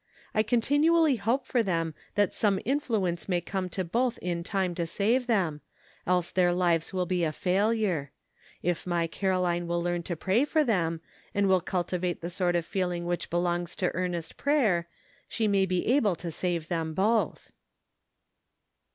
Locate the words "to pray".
10.01-10.43